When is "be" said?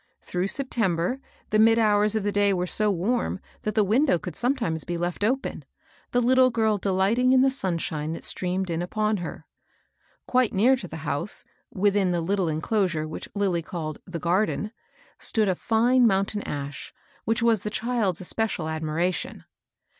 4.83-4.97